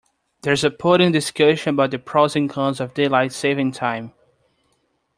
There's 0.41 0.63
a 0.63 0.71
podium 0.71 1.11
discussion 1.11 1.75
about 1.75 1.91
the 1.91 1.99
pros 1.99 2.35
and 2.35 2.49
cons 2.49 2.79
of 2.79 2.95
daylight 2.95 3.31
saving 3.31 3.73
time. 3.73 4.13